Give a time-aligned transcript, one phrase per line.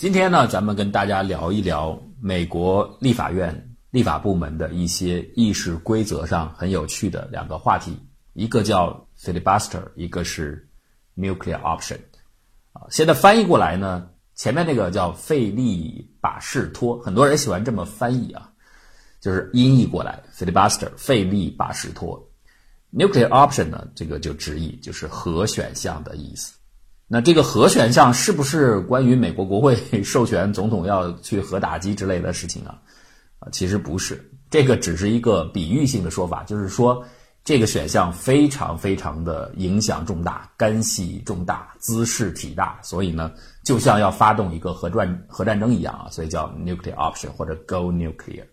[0.00, 7.94] 今天呢，咱们跟大家聊一聊美国立法院立法部门的一些议事规则上很有趣的两个话题，
[8.32, 10.66] 一个叫 filibuster，一个是
[11.18, 11.98] nuclear option。
[12.72, 18.50] 啊，现在翻译过来呢，前面那个叫费利把事托，很多人喜欢这么翻译啊，
[19.20, 22.26] 就是音译过来 filibuster，费利把事托。
[22.90, 26.54] nuclear option 呢，这个就直译就是核选项的意思。
[27.12, 32.78] 那这个核选项是不是关于美国国会 授权总统要去核打击之类的事情啊？
[33.40, 37.04] 啊，其实不是，这个只是一个比喻性的说法，就是说
[37.42, 43.32] 这个选项非常非常的影响重大，干系重大，姿势体大，所以呢，
[43.64, 48.44] 就像要发动一个核战核战争一样啊，所以叫 nuclear option 或者 go nuclear。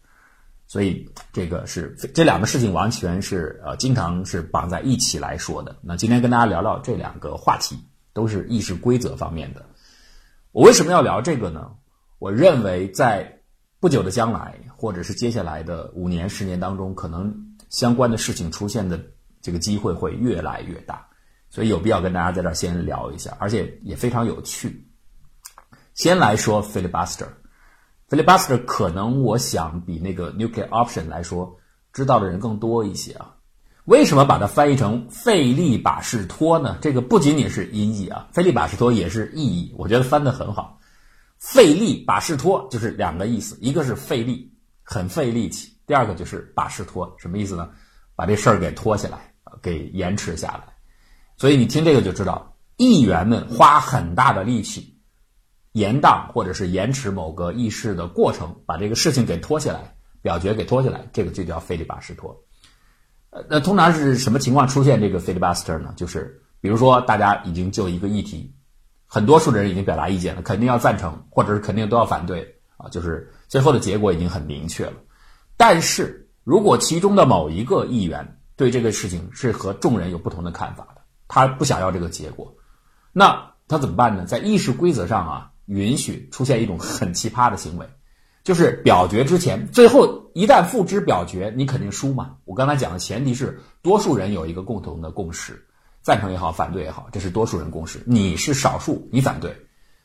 [0.65, 5.75] 所以这个是这两个事情完全是呃经常是绑在一起来说的。
[5.79, 7.77] 那今天跟大家聊聊这两个话题。
[8.17, 9.63] 都是议事规则方面的。
[10.51, 11.69] 我为什么要聊这个呢？
[12.17, 13.41] 我认为在
[13.79, 17.31] 不久的将来，或者是接下来的五年、十年当中，可能
[17.69, 18.99] 相关的事情出现的
[19.39, 21.05] 这个机会会越来越大，
[21.51, 24.89] 所以有必要跟大家在这儿先聊一下，而且也非常有趣。
[25.93, 31.55] 先来说 filibuster，filibuster 可能我想比那个 nuclear option 来说，
[31.93, 33.35] 知道的人更多一些啊。
[33.87, 36.77] 为什么把它翻译成费力把事托呢？
[36.81, 40.77] 这个不仅仅是音译啊，费力把事托也是意译，我觉得翻得很好。
[41.39, 44.51] 费力把事托就是两个意思，一个是费力，
[44.83, 47.69] 很费力气；第二个就是把事托，什么意思呢？
[48.13, 50.63] 把这事儿给拖下来，给延迟下来。
[51.37, 54.99] 所以你听这个就知道，议员们花很大的力气
[55.71, 62.37] 延宕或者是延迟某个议事的过程，把这个事情给拖下来，表决给拖下来，这个就叫费力把事托。
[63.49, 65.93] 那通常是什么情况出现这个 filibuster 呢？
[65.95, 68.53] 就是比如说大家已经就一个议题，
[69.05, 74.93] 很多数的人已经表达意见了，肯定要赞成，或者是肯定都要反对啊，就是最后的结果已经很明确了。
[75.55, 82.55] 但是如果其中的某一个议员对这个事情是和众人有不同的看法的，他不想要这个结果，
[83.11, 84.25] 那他怎么办呢？
[84.25, 87.87] 在议事规则上啊，允许出现一种很奇葩的行为。
[88.47, 92.37] 就是表决之前，最后一旦付之表决，你肯定输嘛。
[92.45, 95.65] 我刚才讲的前提是多数人有一个共同的共识，
[96.01, 98.01] 赞成也好，反对也好，这是多数人共识。
[98.05, 99.53] 你是少数，你反对，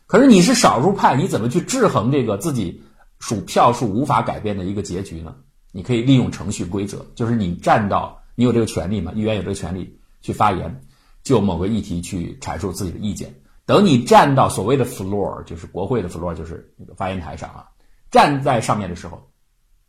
[0.08, 2.82] 可是你是少数派，你怎么去制衡这个自己
[3.20, 5.36] 数票数无法改变的一个结局呢？
[5.70, 10.81] 你可以利用程序规则，就是你站到你有这个权利嘛，议员有这个权利去发言，
[11.22, 13.32] 就某个议题去阐述自己的意见。
[13.66, 17.66] 等你站到所谓的 floor，就是国会的 floor，就是那个发言台上啊。
[18.12, 19.21] 站在上面的时候，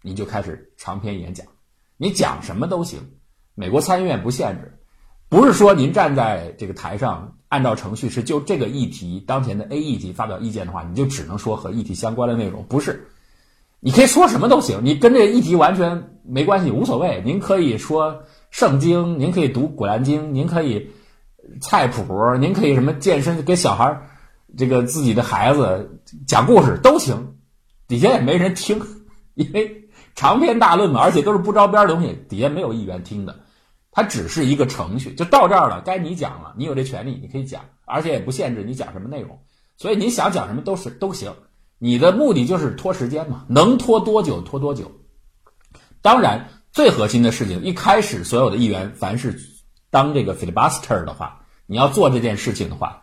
[0.01, 1.45] 你就开始长篇演讲，
[1.97, 2.99] 你讲什么都行。
[3.53, 4.79] 美国参议院不限制，
[5.29, 12.65] 不是说您站在这个台上，按照程序是就这个议题当前的 A 议题发表意见的话，你就只能说和议题相关的内容。
[12.65, 13.07] 不是，
[13.79, 17.21] 你可以说什么都行，你跟这个议题完全没关系，无所谓。
[17.25, 20.89] 您可以说圣经，您可以读古兰经，您可以
[21.61, 24.01] 菜谱，您可以什么健身，给小孩
[24.57, 27.32] 这个自己的孩子讲故事都行。
[27.93, 28.81] 底下也没人听，
[29.35, 33.39] 因为长篇大论嘛，而且都是不着边的东西，底下没有议员听的。
[33.91, 39.37] 它只是一个程序，就到这儿了，该你讲了，你有这权利，你可以讲，而且也不限制你讲什么内容，
[39.77, 41.31] 所以你想讲什么都是都行。
[41.77, 44.91] 你的目的就是拖时间嘛，能拖多久拖多久。
[46.01, 49.39] 当然，最核心的事情，一开始所有的议员，凡是
[49.91, 53.02] 当这个 filibuster 的话，你要做这件事情的话。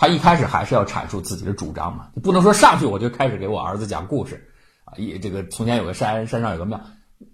[0.00, 4.48] 他一开始还是要阐述自己的主张嘛，你不能说上去我就开始给我儿子讲故事，
[4.84, 6.80] 啊，一这个从前有个山，山上有个庙，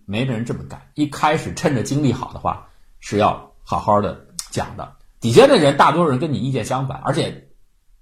[0.06, 0.80] 没人这么干。
[0.94, 2.68] 一开始趁着精力好的话，
[3.00, 4.94] 是要好好的讲的。
[5.20, 7.48] 底下的人大多数人跟你意见相反，而且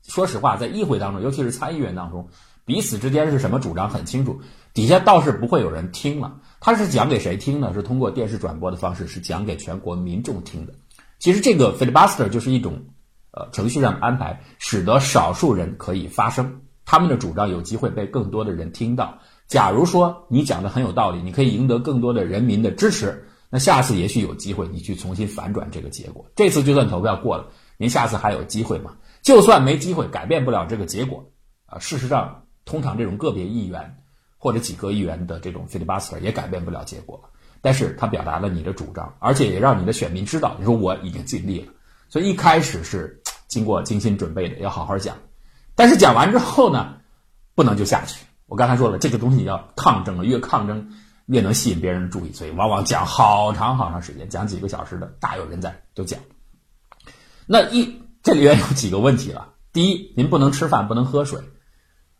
[0.06, 2.28] 说实话，在议会当中，尤其是参议员当中，
[2.64, 4.42] 彼此之间是什么主张很清楚，
[4.74, 6.36] 底下倒是不会有人听了。
[6.60, 7.74] 他是讲给谁听呢？
[7.74, 10.74] 是通过电视转播的方式，是讲给全国民众听的。
[11.18, 12.84] 其实这个 filibuster 就是一种。
[13.32, 19.18] 呃，程序上的安排使得少数人可以发声，他们的主张有机会被更多的人听到。
[19.46, 26.26] 假如说你讲的很有道理，你可以赢得更多的人民的支持，那下次也许有机会你去重新反转这个结果。
[26.36, 27.46] 这次就算投票过了，
[27.78, 28.94] 您下次还有机会吗？
[29.22, 31.24] 就算没机会，改变不了这个结果。
[31.64, 33.96] 啊，事实上，通常这种个别议员
[34.36, 37.18] 或者几个议员的这种 filibuster 也改变不了结果。
[37.62, 41.72] 但是他表达了你的主张，而且也让你的选民知道，你说我已经尽力了。
[42.10, 43.18] 所以一开始是。
[43.52, 45.14] 经过精心准备的，要好好讲。
[45.74, 46.94] 但是讲完之后呢，
[47.54, 48.24] 不能就下去。
[48.46, 50.94] 我刚才说了，这个东西要抗争了，越抗争
[51.26, 56.18] 越能吸引别人的注意，所以往往讲好长好长时间，讲几个小时的，大有人在都讲。
[57.44, 59.50] 那一这里面有几个问题了。
[59.70, 61.40] 第一，您不能吃饭，不能喝水。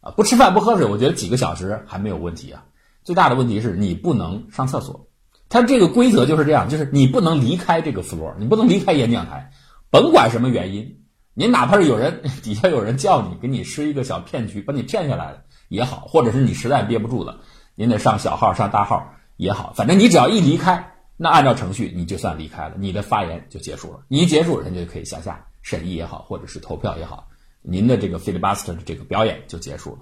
[0.03, 2.65] 啊，不吃饭不喝水，我觉得几个小时还没有问题啊。
[3.05, 5.09] 最大的问题是你不能上厕所，
[5.49, 9.51] 它这个规则就是这样，就是你不能离开这个 floor，你不能离开演讲台，
[9.91, 11.02] 甭管什么原因，
[11.35, 17.41] 您哪怕是有人 底下有人叫你，给你施一个小骗局，把你骗下来了也好，或者是你实在憋不住了，
[17.75, 27.27] 您得上小号上大号也好，反正你只要一离开，那按照程序你就算离开了，你的发言就结束了，你一结束，人家就可以向下审议也好，或者是投票也好。
[27.63, 29.99] 您的这个 filibuster 的这个表演就结束了，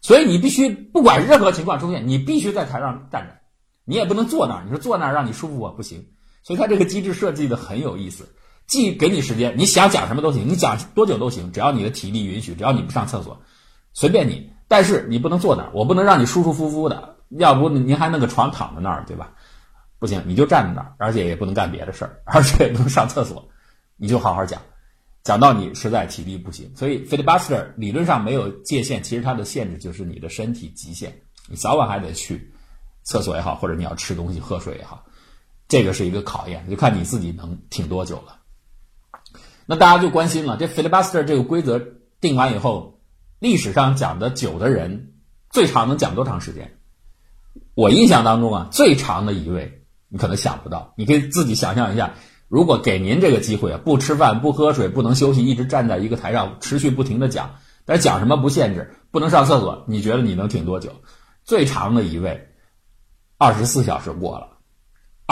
[0.00, 3.36] 所以你必须不管任何情况出现，你必须在台上站着，
[3.84, 4.62] 你也不能坐那儿。
[4.64, 6.06] 你说坐那儿让你舒服啊，不行。
[6.44, 8.28] 所以它这个机制设计的很有意思，
[8.72, 13.38] 既给你时间，你想讲什么都行，你讲多久都行，只要你的体力允许，只要你不上厕所，
[13.92, 14.50] 随便你。
[14.66, 19.34] 但是你不能坐那儿，我不能让你舒舒服服的，要不您还弄个床躺在那儿，对吧？
[19.98, 23.46] 不行，你就站在那儿，而且也不能干别的事儿，而且也不能上厕所，
[23.98, 24.58] 你就好好讲。
[25.22, 31.14] 讲到你实在体力不行，所以 filibuster 理论上没有界限，其实它的限制就是你的身体极限，
[31.46, 32.50] 你早晚还得去
[33.02, 35.04] 厕所也好，或者你要吃东西喝水也好，
[35.68, 38.38] 这个是一个考验，就看你自己能挺多久了。
[39.66, 41.80] 那大家就关心了，这 filibuster 这个规则
[42.20, 43.00] 定完以后，
[43.38, 45.12] 历史上讲的久的人
[45.50, 46.78] 最长能讲多长时间？
[47.74, 52.14] 我印象当中啊，最长的一位你可能想不到，你可以自己想象一下。
[52.48, 57.54] 如果给您这个机会啊，不吃饭、不喝水、不能休息，一直站在一个台上持续不停的讲，
[57.86, 60.90] 但是讲什么不限制，不能上厕所，你觉得你能挺多久？
[61.44, 62.48] 最长的一位，
[63.38, 64.51] 二十四小时过了，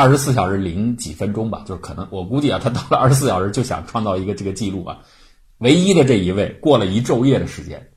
[0.00, 5.00] 二十四小时零几分钟吧，就是可能我估计啊，他到了 二十四小时就想创造一个这个记录啊。
[5.58, 7.90] 唯一的这一位过了一昼夜的时间，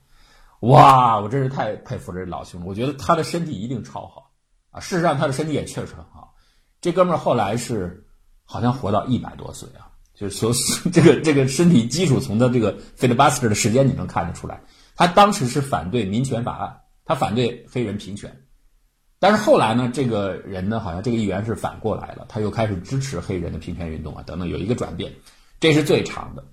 [0.60, 4.32] 哇，我真是太佩服这老兄了，我觉得他的身体一定超好
[4.72, 4.80] 啊。
[4.80, 6.34] 事实上，他的身体也确实很好。
[6.82, 8.02] 这哥们儿后来是。
[8.46, 10.52] 好像活到一百多岁啊，就是说
[10.92, 14.62] 这个 这个身体基础从他这个 filibuster 的时间你能看得出来，
[14.98, 18.30] 他当时是反对民权法案，他反对黑人平权，
[19.24, 25.14] 但是后来呢，这个人呢，好像这个议员是反过来了，他又开始支持黑人的平权运动啊，等等，有一个转变，
[25.62, 26.44] 这是最长的。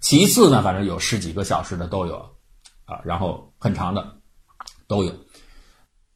[0.00, 2.16] 其次呢，反正有十几个小时的都有，
[2.84, 4.18] 啊，然后很长的
[4.86, 5.14] 都有。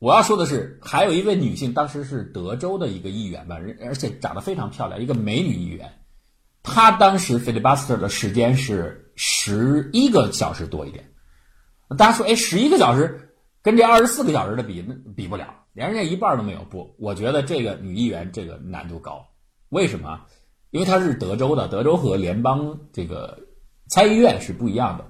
[0.01, 5.91] 我要说的是，还有一位女性，当时是德州的一个议员吧，而且长得非常漂亮，一个美女议员。
[6.63, 11.11] 她当时 filibuster 的时间是十一个小时多一点。
[11.97, 16.61] 大家说，哎，十一个小时跟这二十四个小时的比，那比不了，连人家一半都没有。
[16.71, 19.27] 不，我觉得这个女议员这个难度高。
[19.69, 20.21] 为什么？
[20.71, 23.39] 因为她是德州的，德州和联邦这个
[23.89, 25.05] 参议院是不一样的。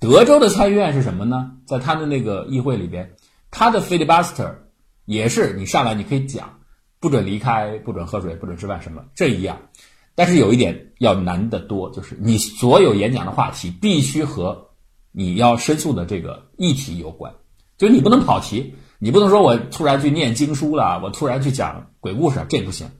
[0.00, 1.52] 德州的参议院是什么呢？
[1.66, 3.14] 在他的那个议会里边。
[3.50, 4.56] 他的 filibuster
[5.06, 6.60] 也是你上来你可以讲，
[7.00, 9.58] 不准离开，不准喝水，不准吃饭什么这一样，
[10.14, 14.68] 但是有一点要难得多，就是你所有演讲的话题必须和
[15.12, 17.32] 你要申诉的这个议题有关，
[17.78, 22.90] 就是你不能跑题，你不能说我突然去念经书了，我突然去讲鬼故事，这不行。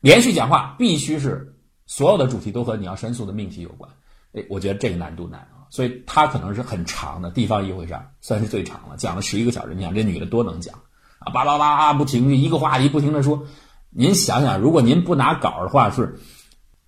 [0.00, 1.56] 连续讲话必须是
[1.86, 3.90] 所有的主题都和你要申诉的命题有关，
[4.32, 5.68] 哎，我觉得这个难度难啊。
[5.70, 9.74] 所以他可能是很长的，地方议会上算是最长了，讲了十一个小时。
[9.74, 10.74] 你想这女的多能讲
[11.18, 13.46] 啊，叭叭叭啊不停，一个话题不停的说。
[13.90, 16.20] 您想想，如果您不拿稿的话，是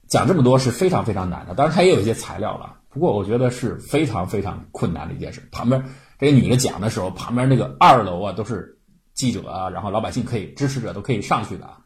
[0.07, 1.55] 讲这么多是非常非常难的。
[1.55, 5.49] 当然，他也有一些材料了，不过我觉得是非常非常困难的一件事。
[5.51, 5.83] 旁边
[6.21, 8.79] 这个女的讲的时候，旁边那个二楼啊都是
[9.15, 11.79] 记者啊，然后老百姓可以支持者都可以上去的啊。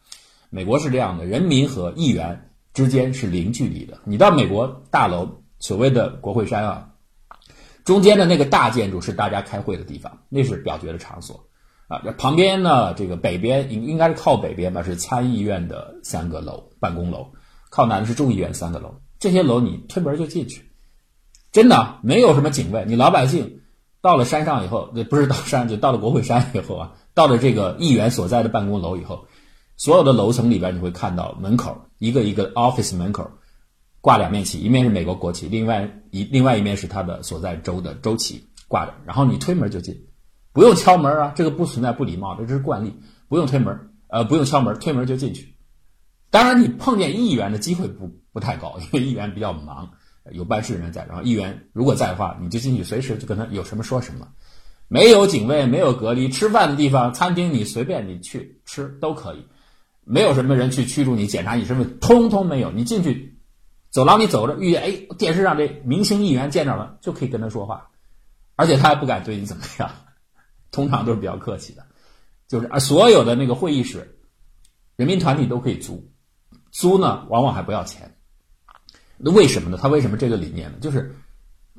[0.51, 4.01] 美国是这样的，人民和议员之间是零距离的。
[4.05, 5.41] 你到美国大楼。
[5.61, 6.91] 所谓的国会山啊，
[7.85, 11.47] 中间的那个大建筑是大家开会的地方，那是表决的场所
[11.89, 12.01] 啊。
[12.19, 17.33] 旁边呢，这个北边应应该是靠北边吧，是参议院的三个楼办公楼，
[17.71, 18.97] 靠南的是众议院三个楼。
[19.19, 20.71] 这些楼你推门就进去，
[21.51, 22.85] 真的没有什么警卫。
[22.87, 23.63] 你老百姓
[24.05, 29.27] 到了山上以后，那不是到山，就到了国会山以后啊，到了这个议员所在的办公楼以后，
[29.79, 33.31] 所有的楼层里边你会看到门口一个一个 office 门口。
[34.03, 38.93] 挂两面旗，一面是美国国旗，另外一另外一面是他的所在州的州旗挂着。
[39.07, 39.97] 然后你推门就进，
[40.53, 42.93] 不用敲门啊，这个不存在不礼貌，这只是惯例，
[43.31, 45.57] 不用推门，呃，不用敲门，推门就进去。
[46.31, 49.93] 当然，你碰见议员的机会不不太高，因为议员比较忙，
[50.33, 51.05] 有办事人在。
[51.07, 54.29] 然后议员如果在的话，你就进去，随时就跟他有什么说什么，
[54.89, 59.47] 没有警卫，没有隔离，吃饭的地方，餐厅你随便你去吃都可以，
[60.05, 63.33] 没有什么人去驱逐你、检查你身份，通通没有，你进去。
[63.91, 67.91] 走廊里走着，遇见哎，电视上这明星议员见着了，就可以跟他说话，
[68.57, 69.89] 而且他还不敢对你怎么样，
[70.73, 71.87] 通常都是比较客气的，
[72.49, 74.19] 就是啊，所有的那个会议室，
[74.97, 76.11] 人民团体都可以租，
[76.73, 78.14] 租呢往往还不要钱，
[79.17, 79.79] 那为什么呢？
[79.81, 80.79] 他为什么这个理念呢？
[80.81, 81.15] 就是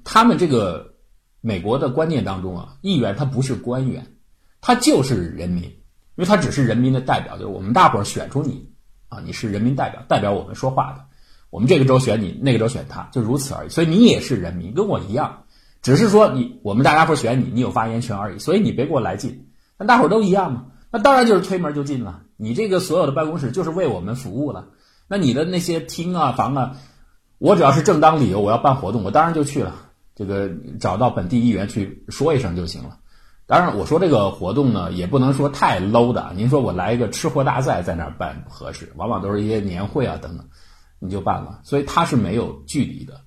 [0.03, 0.93] 他们这个
[1.41, 4.05] 美国的观念当中啊，议员他不是官员，
[4.61, 5.73] 他就是人民，因
[6.15, 8.69] 为他只是人民的代表，就是我们大伙儿选出你
[9.09, 11.05] 啊，你是人民代表，代表我们说话的。
[11.51, 13.69] 我们这个州选你，那个州选他，就如此而已。
[13.69, 15.43] 所以你也是人民，跟我一样，
[15.81, 18.39] 只是说你我们大家伙选你，你有发言权而已。
[18.39, 20.65] 所以你别给我来劲，那大伙儿都一样嘛。
[20.91, 22.23] 那当然就是推门就进了。
[22.35, 24.69] 你这个所有的办公室就是为我们服务了。
[25.07, 26.77] 那你的那些厅啊、房啊，
[27.37, 29.75] 我只要是正当理由，我要办活动，我当然就去了。
[30.15, 30.49] 这个
[30.79, 32.99] 找到本地议员去说一声就行了。
[33.47, 36.31] 当然，我说这个活动呢，也不能说太 low 的。
[36.35, 40.47] 您说我来一个吃货大赛在那儿办不合适，往往都是一些年会啊等等，
[40.99, 41.59] 你就办了。
[41.63, 43.21] 所以他是没有距离的。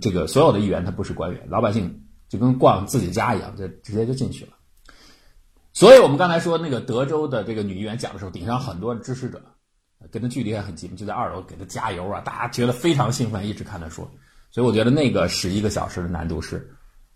[0.00, 4.52] 这个所有的议员他不是官员，老百姓就跟逛自己家一样，就直接就进去了。
[5.72, 9.42] 所以我们刚才说那个德州的这个女议员讲的时候，顶上很多支持者，
[10.10, 14.10] 跟他距离还很近，就在二楼给他加油啊，大家觉得非常兴奋，一直看他说。
[14.50, 16.68] 所以我觉得那个十一个小时的难度是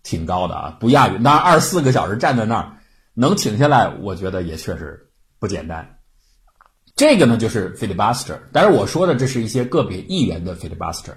[0.02, 2.76] 挺高的啊，不亚于那二十四个小时站在那儿
[3.14, 5.98] 能挺下来，我觉得也确实不简单。
[6.94, 11.14] 这个呢就是 filibuster，但是我说的这是一些个别议员的 filibuster。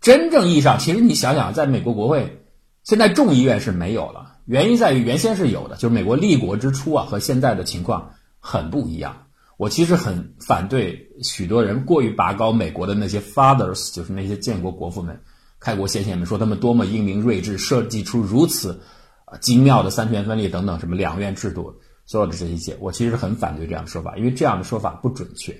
[0.00, 2.46] 真正意义上，其实你想想，在美国国会
[2.84, 9.26] 现在众议院是没有了，原因在于原先是有的，就是美国立国之初啊和现在的情况很不一样。
[9.60, 15.20] 我其实很反对许多人过于拔高美国的那些 fathers，就是那些建国国父们、
[15.58, 18.80] 开国先贤们，说他们多么英明睿智，设计出如此
[19.42, 21.74] 精妙的三权分立等等什么两院制度，
[22.06, 25.54] 所有的这一切，我其实很反对这样的说法，因为这样的说法不准确。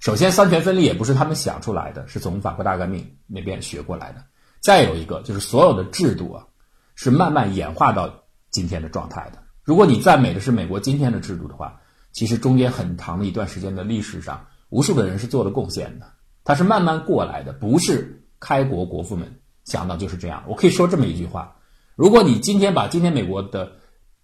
[0.00, 4.24] 首先，三权分立也不是他们想出来的，是从法国大革命那边学过来的。
[4.62, 6.46] 再有一个就是所有的制度啊，
[6.94, 8.10] 是慢慢演化到
[8.50, 9.42] 今天的状态的。
[9.62, 11.78] 如果你赞美的是美国今天的制度的话，
[12.16, 16.10] 其实中间很长的一段时间的历史上，无数的人是做了贡献的，
[16.44, 19.30] 他是慢慢过来的，不是开国国父们
[19.66, 20.42] 想到就是这样。
[20.48, 21.54] 我可以说这么一句话：
[21.94, 23.70] 如果你今天把今天美国的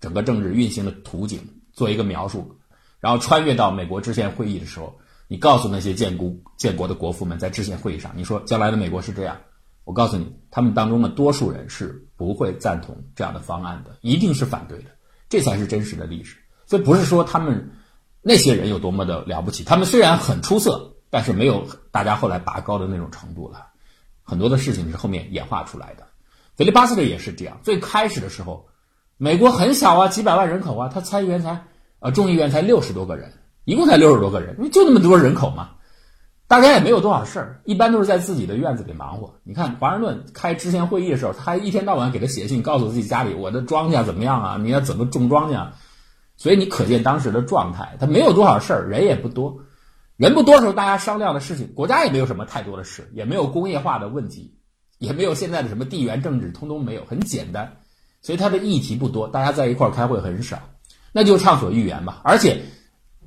[0.01, 2.57] 整个政治运行的图景做一个描述，
[2.99, 9.37] 然后穿越到美国制宪会议的时候，你告诉那些建国建国的国父们在制宪会议上，你说将来的美国是这样，
[9.85, 14.87] 我告诉你，他们当中的多数人是不会赞同这样的方案的，一定是反对的。
[15.29, 16.39] 这才是真实的历史。
[16.65, 17.71] 所以不是说他们。
[18.23, 19.65] 那些人有多么的了不起？
[19.65, 23.67] 他们虽然很出色，但是没有大家后来拔高的那种程度了。
[24.23, 26.07] 很多的事情是后面演化出来的。
[26.57, 27.59] 菲利巴斯特也是这样。
[27.63, 28.67] 最开始的时候，
[29.17, 31.65] 美国很小啊，几百万人口啊，他参议员才
[31.99, 33.33] 呃众议员才六十多个人，
[33.65, 35.71] 一共才六十多个人，就那么多人口嘛，
[36.47, 39.35] 大家也没有多少事儿，一般都是在自己的院子里忙活。
[39.43, 45.67] 你看华盛顿开知县会议的时候，他还一天到晚给他写信，告诉自己家里我的庄稼怎么样啊，你要怎么种庄稼。
[46.37, 49.61] 所以你可见当时的状态，他没有多少事儿，人也不多，
[50.17, 54.59] 人不多的时候，大家商量的事情，国家也没有什么太多的事，也没有工业化的问题，
[54.99, 57.77] 也没有现在的什么地缘政治，通通没有，很简单。
[58.21, 60.59] 所以他的议题不多，大家在一块儿开会很少，
[61.13, 62.21] 那就畅所欲言吧。
[62.25, 62.63] 而且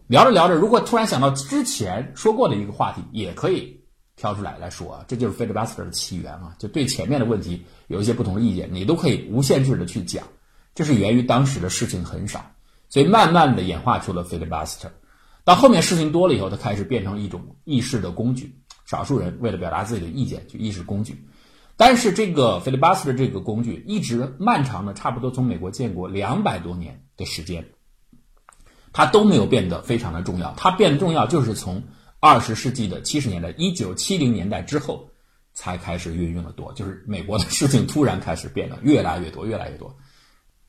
[0.08, 3.82] 聊着聊着，如果突然想到之前说过的一个话题，也可以
[4.16, 10.24] 挑出来来说啊，这就是 filibuster 的起源啊，就对前面的问题有一些不同的意见，你都可以无限制的去讲，
[10.74, 12.52] 这是源于当时的事情很少。
[12.96, 14.90] 所以慢慢的演化出了 filibuster，
[15.44, 18.58] 到后面事情多了以后，它开始变成一种议事的工具。
[18.86, 21.28] 少数人为了表达自己的意见去议事工具，
[21.76, 27.68] 但是这个 filibuster 这个工具一直漫长的差不多从美国建国两百多年的时间，
[28.94, 30.54] 它都没有变得非常的重要。
[30.56, 31.84] 它变得重要就是从
[32.22, 35.10] 二十世纪的七十年代，一九七零年代之后
[35.54, 39.94] 才开始运用的多，就是美国的事情突然开始变得越来越多，越来越多。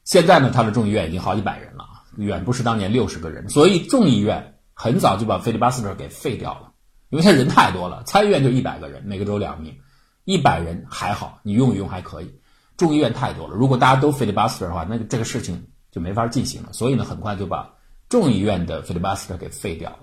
[0.03, 1.96] 现在呢，它的众议院已经好几百人了。
[2.17, 6.73] 远不是当年六十个人，所以众议院很早就把菲利巴斯特给废掉了，
[7.11, 8.03] 因为他人太多了。
[8.05, 9.77] 参议院就一百个人，每个州两名，
[10.25, 12.35] 一百人还好，你用一用还可以。
[12.77, 16.69] 众议院太多了，如果大家都菲利巴斯特的话，那这个事情就没法进行了。
[16.73, 17.75] 所以呢，很快就把
[18.09, 20.01] 众议院的菲利巴斯特给废掉了。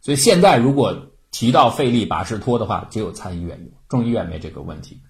[0.00, 0.94] 所以现在如果
[1.30, 5.00] 提到费力把事拖的话，只有参议院有，众议院没这个问题。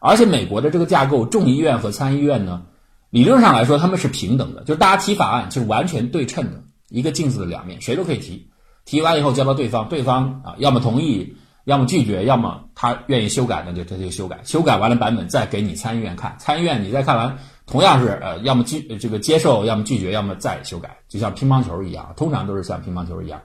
[0.00, 2.66] 而且美国的这个架构，众议院和参议院呢？
[3.14, 8.50] 理论上来说，他们是平等的，就是大家提法案就是完全对称的，一个镜子的两面，谁都可以提。
[8.84, 14.40] 提完以后交到对方，对方啊，要么同意，要么拒绝，要么他愿意修改，那就他就修改。
[14.42, 23.40] 修改完了版本再给你参议院看，参议院你再看完，同样是呃，要么拒这个接受，要么拒绝，要么再修改，就像乒乓球一样，通常都是像乒乓球一样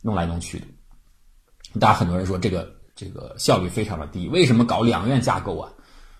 [0.00, 0.66] 弄来弄去的。
[1.80, 5.72] 大家很多人说这个这个效率非常的低，为什么搞两院架构啊？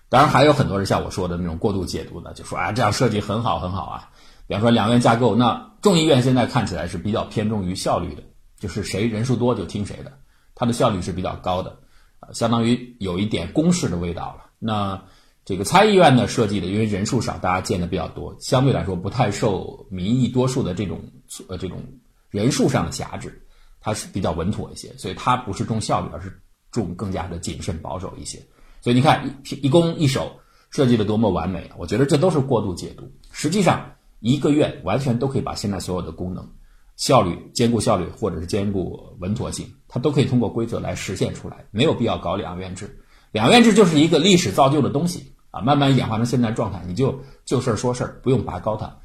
[0.09, 4.09] 当然还有很多人像我说的那种过度解读的，就说啊这样设计很好很好啊。
[4.47, 8.23] 比方说两院架构，那众议院现在看起来是比较偏重于效率的，
[8.57, 10.11] 就是谁人数多就听谁的，
[10.55, 11.77] 它的效率是比较高的，
[12.21, 14.49] 呃，相当于有一点公式的味道了。
[14.57, 15.03] 那
[15.45, 20.99] 这个参议院呢设计的，因为人数少，大家见的比较多，相对来说不太受民意多数的这种
[21.47, 21.83] 呃这种
[22.31, 23.45] 人数上的辖制，
[23.79, 28.39] 它是比较稳妥一些，所以它不是重效率，而是重更加的谨慎保守一些。
[28.81, 30.31] 所以你看一一攻一守
[30.69, 31.75] 设计的多么完美啊！
[31.77, 33.11] 我觉得这都是过度解读。
[33.31, 36.47] 实际上，一个院完全都可以把现在所有的功能、
[36.95, 43.03] 效率兼顾效率，或者是兼顾稳妥性，它都可以通过规则来实现出来，没有必要搞两院制。
[43.31, 45.33] 两院制就是一个历史造就的东西。
[45.51, 48.95] 啊，慢慢演化成现在状态，你就就事儿说事儿，不用拔高它。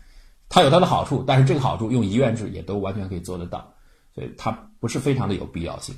[0.50, 3.72] 它有它的好处，但是这个好处用一院制也都完全可以做得到，
[4.14, 5.94] 所以它不是非常的有必要性。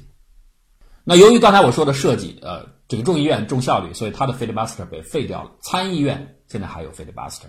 [1.08, 5.52] 那由于刚才我说的设计，呃，这个众议院重效率，所以它的 filibuster 被废掉了。
[5.60, 7.44] 参议院现在还有 filibuster，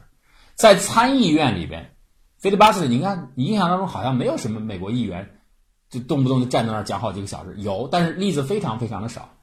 [0.53, 1.95] 在参议院里边
[2.39, 5.39] ，filibuster，你看你印象当中好像没有什么美国议员
[5.89, 9.33] 就动不动就站在那儿讲好几个小时，有，但是例子非常非常的少。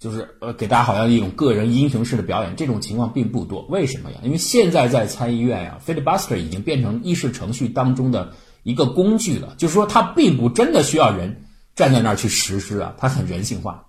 [0.00, 3.60] 就是呃，给大家好像一种个人英雄式的表演，这种情况并不多。
[3.68, 4.18] 为什么呀？
[4.24, 9.54] 因为现在在参议院呀，filibuster 已经变成议事程序当中的一个工具了。
[9.58, 11.44] 就是说，它并不真的需要人
[11.80, 13.86] 站在那儿去实施啊，它很人性化。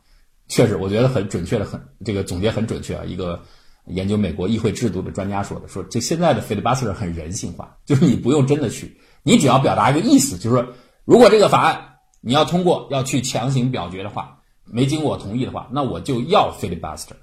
[0.48, 3.04] 确实，我觉得很准确的，很这个总结很准确啊。
[3.06, 3.42] 一个
[3.88, 10.66] 研究美国议会制度的专家说的，说这现在的 filibuster 很人性化，就是你不用真的去，你只要表达一个意思，就是说，
[11.04, 14.38] 如果这个法案你要通过，要去强行表决的话。
[14.74, 17.18] 没经过我同意的话，那我就要 filibuster，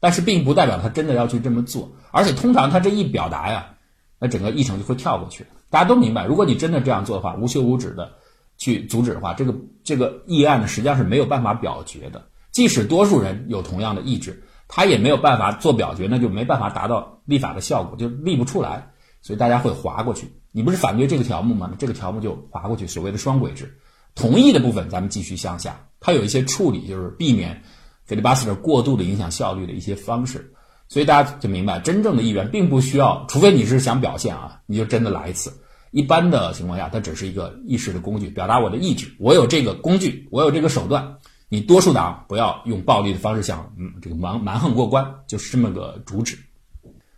[0.00, 1.92] 但是并不代表他真的要去这么做。
[2.12, 3.74] 而且通常他这一表达呀，
[4.18, 5.44] 那整个议程就会跳过去。
[5.68, 8.12] 大家都明白，如果你真的这样做的话，无休无止的
[8.56, 12.26] 去阻止的话，这个这个议案呢，实际上是没有办法表决的。
[12.52, 18.90] 即使多数人有同样的意志，他也没有办法做表决，那就没办法达到立法的效果，就立不出来。
[19.22, 20.30] 所以大家会划过去。
[20.52, 21.72] 你不是反对这个条目吗？
[21.78, 23.78] 这个条目就划过去，所谓的双轨制。
[24.14, 25.88] 同意的部分咱们继续向下。
[25.98, 27.62] 它有一些处理，就是避免
[28.06, 30.52] filibuster 过度的影响效率的一些方式，
[30.88, 35.52] 所以大家就明白，真正的议员并不需要，除非你是想表现啊，你就真的来一次。
[35.94, 39.14] 一般的情况下，它只是一个意识的工具，表达我的意志。
[39.20, 46.36] 我有这个工具，我有这个手段，你多数党不要用暴力的方式想嗯这个蛮蛮横过关，就是这么个主旨。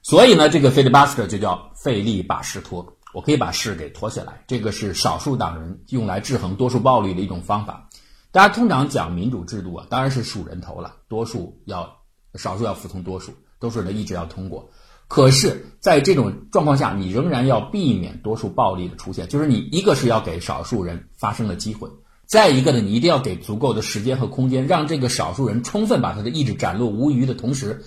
[0.03, 4.45] 所以呢，这个 filibuster 就叫费力把事拖，我可以把事给拖下来。
[4.47, 7.89] 这个是少数党人用来制衡多数暴力的一种方法。
[8.31, 11.97] 大家通常讲民主制度啊，当然是数人头了，多数要
[12.35, 14.69] 少数要服从多数，多数人的意志要通过。
[15.09, 21.89] 可是，在这种状况下，你仍然要避免多数暴力的出现，就是你一个是要给少数人发声的机会，
[22.27, 27.85] 再一个呢，你一定要给足够的时间和空间，让这个少数人充分把他的意志展露无余的同时，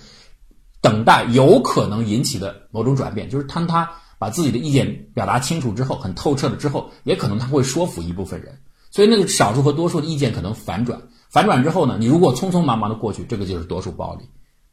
[0.80, 8.58] 等待有可能引起的某种转变，就是当他把自己的意见表达清楚之后，很透彻了之后，也可能他会说服一部分人。
[8.90, 14.24] 所以那个少数和多数的意见可能反转，反转之后呢，你如果匆匆忙忙的过去，这个就是多数暴力。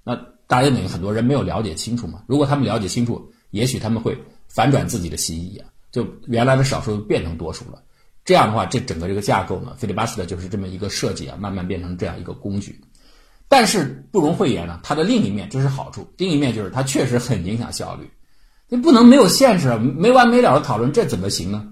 [0.04, 2.24] 那大家等于很多人没有了解清楚嘛？
[2.26, 7.84] 如果他们了解清楚，也许他们会反转自己的心意啊，就原来的少数变成多数了。
[8.24, 12.82] 这样的话，这整个这个架构呢费利巴斯的就是这么一个设计啊，慢慢变成这样一个工具。
[13.50, 18.10] 但是不容讳言呢，它的另一面这是好处，另一面就是它确实很影响效率。
[18.70, 21.68] 你不能没有限制，没完没了的讨论，这怎么行呢？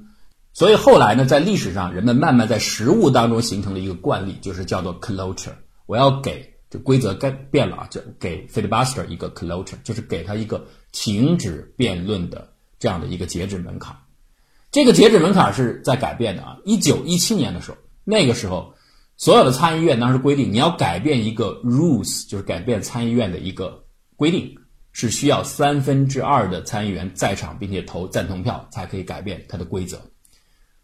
[0.54, 5.56] 所以后来呢，在历史上，人们慢慢在实物当中形成了一个惯例，就是叫做 closure。
[5.86, 13.96] 我要给规则改变了啊，就给 filibuster 一个 closure，就是给他一个停止辩论的这样的一个截止门槛。
[14.72, 16.58] 这个截止门槛是在改变的啊。
[16.66, 18.74] 一九一七年的时候，那个时候，
[19.18, 23.86] 所有的参议院当时规定，你要改变一个 rules，就是改变参议院的一个
[24.18, 24.56] 规定，
[24.92, 30.02] 是需要三分之二的参议员在场并且投赞同票才可以改变它的规则。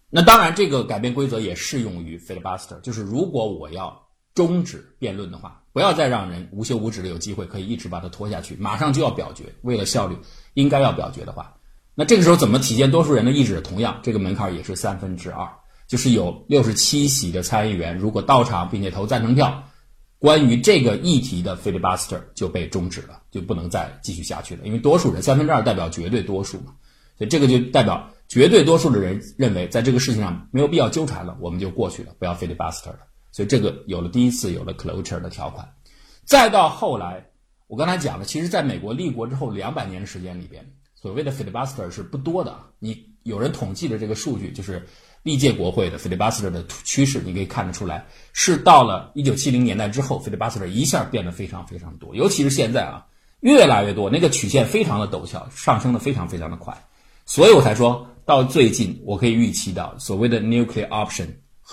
[0.09, 4.00] 那当然，这个改变规则也适用于 filibuster，就是如果我要
[4.33, 10.15] 终止辩论的话，不要再让人无休无止的有机会可以一直把它拖下去，马上就要表决，为了效率，
[10.53, 11.55] 应该要表决的话，
[11.95, 13.59] 那这个时候怎么体现多数人的意志？
[13.61, 15.47] 同样，这个门槛也是三分之二，
[15.87, 19.63] 就是有六十七席的参议员如果到场并且投赞成票，
[20.19, 26.73] 关于这个议题的 filibuster 就被终止了，就不能再继续下去了，因为多数人三分之二代表绝对多数嘛，
[27.17, 28.09] 所以这个就代表。
[28.31, 32.99] 绝对多数的人认为，在这个事情上没有必要纠缠了，我们就过去了，不要 filibuster 了。
[33.31, 35.67] 所以这个有了第一次有了 closure 的条款，
[36.25, 37.25] 再到后来，
[37.67, 42.57] 我刚才讲了，其实在美国立国之后两百年的时间里边，所谓的 filibuster 是不多的。
[42.79, 44.85] 你有人统计的这个数据，就是
[45.23, 53.05] 历届国会的 filibuster 的趋势，你可以看得出来，是到了一九七零年代之后，filibuster 一下变得非常非常多，尤其是现在啊，
[53.39, 56.75] 越来越多，那个曲线非常的陡峭，上升的非常非常的快，
[57.25, 58.07] 所以我才说。
[58.23, 61.25] 到最近，我可以预期到所谓的 nuclear option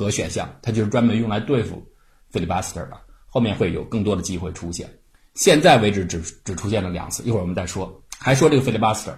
[0.05, 1.85] 和选项，它就是专门用来对付
[2.33, 3.01] filibuster 的。
[3.27, 4.89] 后面会有更多的机会出现。
[5.35, 8.03] 现在为止只只出现了两次，一会儿我们再说。
[8.19, 9.15] 还说这个 filibuster，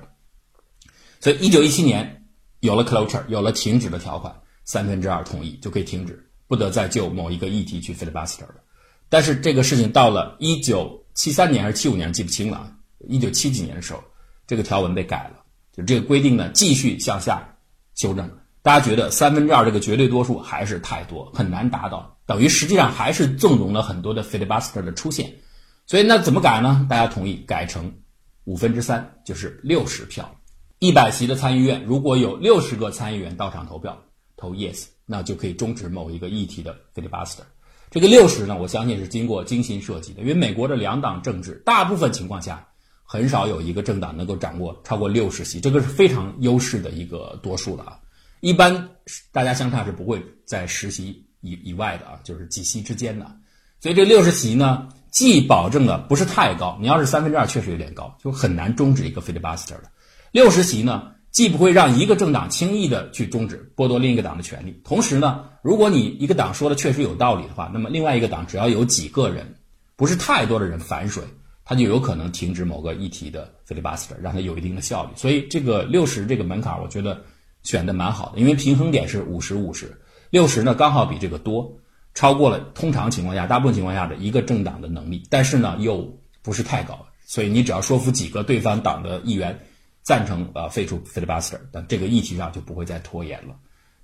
[1.20, 2.24] 所以一九一七年
[2.60, 8.56] 有了 cloture，有了停止的条款，三分之二同意就可以停止，不得再就某一个议题去 filibuster 了。
[9.08, 12.74] 但是这个事情到了一九七三年还是七五年记不清了，
[13.08, 14.02] 一九七几年的时候，
[14.46, 17.56] 这个条文被改了，就这个规定呢继续向下
[17.94, 18.30] 修正。
[18.62, 25.32] 大家觉得三分之二这个绝对多数还是太多，很难达到，等于实际上还是纵容了很多的 filibuster 的出现。
[25.86, 26.86] 所以那怎么改呢？
[26.88, 27.92] 大家同意改成
[28.44, 30.36] 五分之三，就是六十票。
[30.78, 33.98] 一百席的参议院如果有六十个参议员到场投票
[34.36, 37.40] 投 yes，那就可以终止某一个议题的 filibuster。
[37.90, 42.68] 这个六十呢，我相信是经过精心设计的，因为美国的两党政治大部分情况下
[43.04, 47.98] 很少有一个政党能够掌握超过六十席，这个是非常优势的一个多数了啊。
[48.40, 48.88] 一般
[49.32, 53.26] 大家相差是不会在十席以以外的啊，就是几席之间的。
[53.78, 54.88] 所以这六十席呢？
[55.10, 59.90] 既保证了不是太高，你要是三分之二确实有点高，就很难终止一个 filibuster 了。
[60.30, 69.52] 六十席呢，既不会让一个政党轻易的去终止剥夺另一个党的权利，同时呢，如果你一个党说的确实有道理的话，那么另外一个党只要有几个人，
[69.96, 71.24] 不是太多的人反水，
[71.64, 75.10] 他就有可能停止某个议题的 filibuster，让它有一定的效率。
[75.16, 77.20] 所以这个六十这个门槛，我觉得
[77.62, 81.76] 选的蛮好的，因为平衡点是五十五十，六十呢刚好比这个多。
[82.12, 89.56] 超过了通常情况下、大部分情况下的一个政党的能力，但是呢又不是太高，所以你只要说服几个对方党的议员
[90.02, 93.54] 赞成呃废除 filibuster，但这个议题上就不会再拖延了。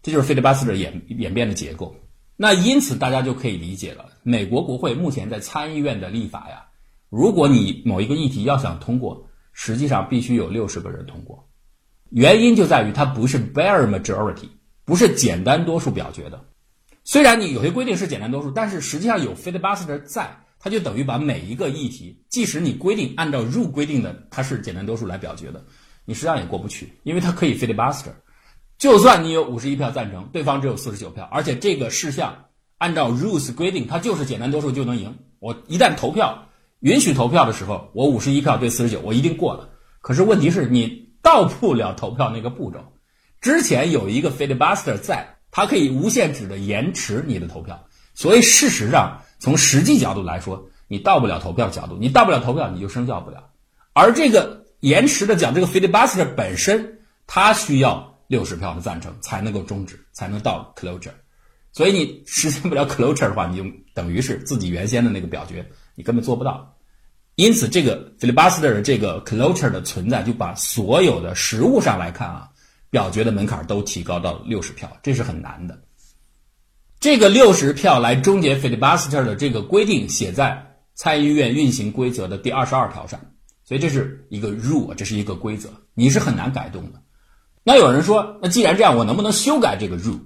[0.04, 1.96] 这就是 filibuster 演演变的结构。
[2.36, 6.66] 那因此大家就可以理解了，美国国会目前在参议院的立法呀，
[7.10, 11.48] 如果你某一个议题要想通过，实际上必须有六十个人通过，
[12.10, 14.48] 原因就在于它不是 bare majority，
[14.84, 16.42] 不是简单多数表决的。
[17.04, 25.64] 虽然你有些规定是简单多数，但是实际上有 filibuster 在，它就等于把每一个议题，即使你规定按照 rule 规定的它是简单多数来表决的，
[26.04, 28.10] 你实际上也过不去，因为它可以 filibuster。
[28.78, 32.36] 就算你有五十一票赞成，对方只有四十九票，而且这个事项
[32.78, 35.16] 按照 rules 规定，它就是简单多数就能赢。
[35.38, 36.46] 我一旦投票
[36.80, 39.68] 允许投票的时候，我五十一票对四十九，我一定过了。
[40.00, 42.78] 可是问题是你到不了投票那个步骤，
[43.40, 45.32] 之前有一个 filibuster 在。
[45.50, 53.48] 它可以无限制的延迟你的投票，所以事实上从实际角度来说，你到不了投票角度，你到不了投票，你就生效不了。
[53.94, 61.14] 而这个延迟的讲，这个 filibuster 本身，它需要六十票的赞成才能够终止，才能到 closure。
[61.72, 66.75] 所以你实现不了 closure 的话，你就等于是自己原先的那个表决，你根本做不到。
[67.36, 72.48] 因此，这个 filibuster 的这个 cloture 的存在，就把所有的实物上来看啊。
[72.88, 75.78] 表决的门槛都提高到六十票，这是很难的。
[76.98, 83.20] 这个六十票来终结 filibuster 的这个规定写在参议院运行规则的第二十二条上，
[83.64, 87.02] 所以这是一个 rule，这是一个规则，你是很难改动的。
[87.64, 90.20] 那有人说，那既然这样，我能不能修改这个 rule？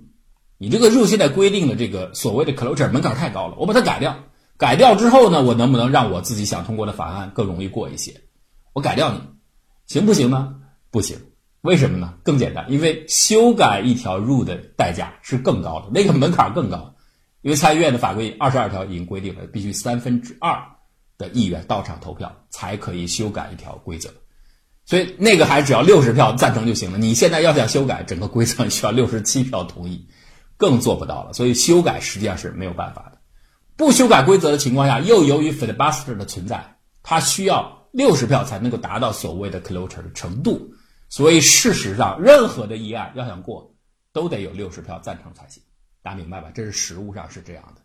[0.58, 4.16] 你这个 rule 现在规定的这个所谓的 cloture 门槛太高了，我把它改掉。
[4.60, 8.20] 改掉之后呢，我能不能让我自己想通过的法案更容易过一些？
[8.74, 9.18] 我改掉你，
[9.86, 10.54] 行不行呢？
[10.90, 11.16] 不行。
[11.62, 12.12] 为什么呢？
[12.22, 16.94] 更简单，因为修改一条入的代价是更高的，那个门槛更高。
[17.40, 20.62] 因为参议院的法规二十二条已经规定了，必须三分之二
[21.16, 24.10] 的议员到场投票才可以修改一条规则，
[24.84, 26.98] 所以那个还只要六十票赞成就行了。
[26.98, 30.06] 你现在要想修改整个规则，需要六十七票同意，
[30.58, 31.32] 更做不到了。
[31.32, 33.19] 所以修改实际上是没有办法的。
[33.80, 40.70] 不修改规则的情况下，又由于 filibuster 的存在，它需要六十票才能够达到所谓的 cloture 的程度。
[41.08, 43.74] 所以，事实上，任何的议案要想过，
[44.12, 45.62] 都得有六十票赞成才行。
[46.02, 46.50] 大家明白吧？
[46.54, 47.80] 这是实物上是这样的。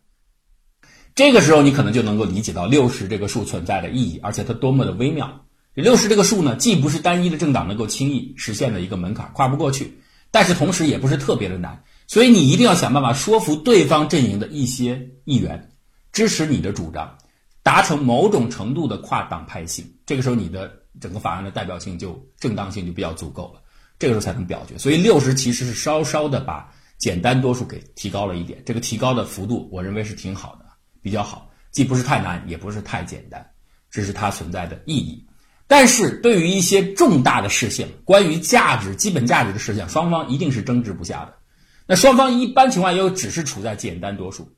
[1.16, 5.46] 这个时候，你可能就能够理解到六十这个数存在的意义，而且它多么的微妙。
[5.76, 9.98] 六十这个数呢，既不是单一的政党能够轻易实现的一个门槛，跨不过去，
[10.30, 11.86] 但是同时也不是特别的难。
[12.06, 15.72] 所以，你一定要想办法说服对方阵营的一些议员
[16.16, 17.16] 支持你的主张，
[17.62, 19.86] 达成某种程度的跨党派性。
[20.04, 20.82] 这个时候，你的。
[21.02, 23.62] 整个法案的代表性就正当性就比较足够了，
[24.00, 24.78] 这个时候才能表决。
[24.78, 30.66] 所以六十其实是稍稍的把简单多数给提高了一点，这个提高的幅度我认为是挺好的，
[31.02, 33.46] 比较好，既不是太难，也不是太简单，
[33.92, 35.22] 这是它存在的意义。
[35.68, 41.34] 但是对于一些重大的事项，关于价值、基本价值的事项，双方一定是争执不下的。
[41.86, 44.50] 那双方一般情况又只是处在简单多数，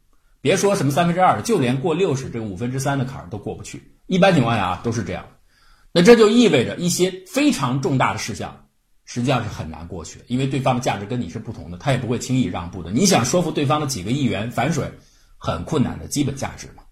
[0.42, 3.96] 别说什么三分之二，就连过六十这个五分之三的坎儿都过不去。
[4.06, 5.26] 一般情况下啊，都是这样。
[5.92, 8.68] 那这就意味着一些非常重大的事项，
[9.04, 12.92] 实际上是很难过去的，因为对方的价值跟你是不同的，他也不会轻易让步的。
[12.92, 14.92] 你想说服对方的几个议员反水，
[15.38, 16.84] 很困难的基本价值嘛。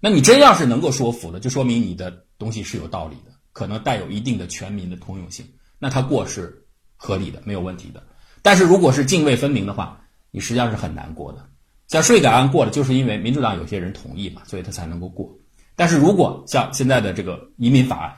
[0.00, 5.46] 那你真要是能够说服了，就说明你的东西是有道理的，可能带有一定的全民的通用性，
[5.78, 8.02] 那他过是合理的，没有问题的。
[8.42, 11.48] 但是如果是泾渭分明的话，你实际上是很难过的。
[11.94, 15.32] 像税改案过了，就是因为民主党有些人同意嘛，所以他才能够过。
[15.76, 18.12] 但是如果像现在的这个移民法案，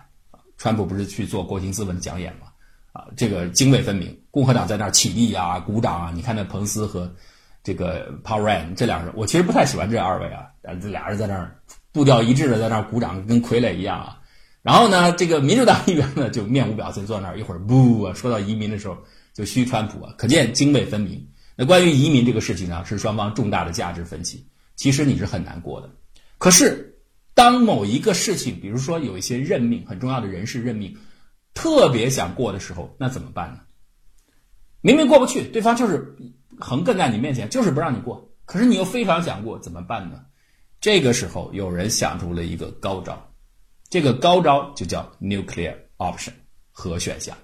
[0.56, 2.46] 川普不是去做国情咨文讲演嘛？
[2.94, 6.10] 啊，这个泾渭分明，共和党在那儿起立啊、鼓掌啊。
[6.14, 7.14] 你看那彭斯和
[7.62, 10.46] 这个 Paul Ryan 这两人，我其实不太喜欢这二位啊，
[10.80, 11.54] 这俩人在那儿
[11.92, 14.18] 步调一致的在那儿鼓掌，跟傀儡一样啊。
[14.62, 18.96] 然后呢，这个民主党议员呢就面无表情坐那儿，一会儿不啊，说到移民的时候
[19.34, 21.22] 就嘘川普啊，可见泾渭分明。
[21.56, 25.90] 那关于移民这个事情呢，是双方重大的价值分歧，其实你是很难过的。
[26.38, 26.92] 可是。
[27.36, 30.96] 当某一个事情，比如说有一些任命很重要的人事任命，
[31.52, 33.60] 特别想过的时候，那怎么办呢？
[34.80, 36.16] 明明过不去，对方就是
[36.58, 38.30] 横亘在你面前，就是不让你过。
[38.46, 40.24] 可是你又非常想过，怎么办呢？
[40.80, 43.30] 这个时候，有人想出了一个高招，
[43.90, 46.32] 这个高招就叫 nuclear option
[46.72, 47.36] 核选项。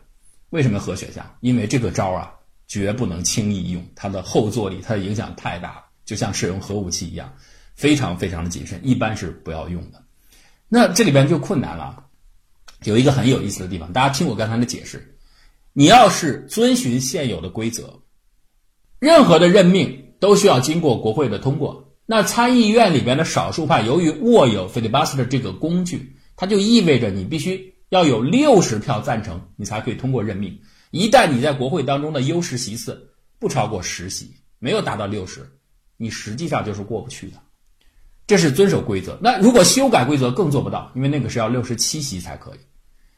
[0.48, 1.37] 为什么核选项？
[1.40, 2.33] 因为这个招啊，
[2.73, 7.31] 绝不能轻易用，它的后坐力，它的影响太大了，就像使用核武器一样。
[7.75, 10.03] 非常非常的谨慎，一般是不要用的。
[10.71, 12.03] 那这里边就困难了，
[12.85, 15.15] 有一个很有意思的地方，大家听我刚才的解释。
[15.75, 18.01] 你要是遵循现有的规则，
[18.99, 21.93] 任何的任命都需要经过国会的通过。
[22.07, 30.59] 那参议院里边的少数派由于握有 filibuster 这个工具，它就意味着你必须要有六十票赞成，你才可以通过任命。
[30.93, 35.41] 一旦你在国会当中的优势席次不超过十席，没有达到六十，
[35.97, 37.39] 你实际上就是过不去的。
[38.27, 39.19] 这是遵守规则。
[39.21, 42.59] 那如果修改规则更做不到，因为那个是要六十七席才可以。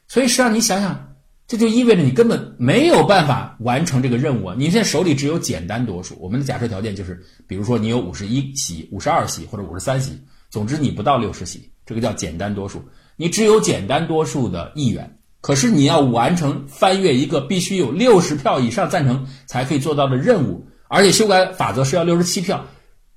[0.07, 1.15] 所以实际上你想想，
[1.47, 4.55] 这就意味着你根本没有办法完成这个任务啊！
[4.57, 6.15] 你现在手里只有简单多数。
[6.19, 10.17] 我们的假设条件就是，比如说你有五十一席、五十二席或者五十三席，
[10.49, 12.83] 总之你不到六十席，这个叫简单多数。
[13.15, 22.65] 你只有简单多数的议员，可是你要完成翻阅一个必须有六十票以上赞成才可以做到的任务，而且修改法则是要六十七票。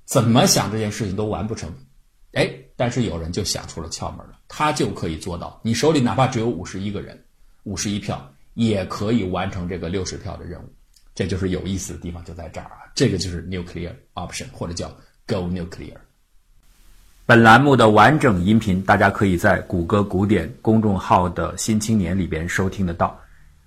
[0.05, 1.73] 怎么想这件事情都完不成，
[2.33, 7.19] 哎，但是有人就想出了窍门了，他就可以做到，你手里哪怕只有五十一个人，
[7.63, 10.71] 五十一票也可以完成这个六十票的任务，
[11.15, 14.87] 这就是有意思的地方就在这儿啊，这个就是 nuclear option 或者叫
[15.25, 15.97] go nuclear。
[17.29, 23.15] 本栏目的完整音频，大家可以在谷歌古典公众号的新青年里边收听得到。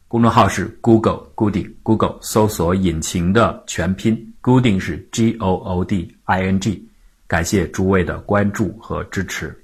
[0.09, 6.85] 公众号是 Google Gooding，Google 搜索引擎的全拼，Gooding 是 G O O D I N G，
[7.29, 9.57] 感谢诸位的关注和支持。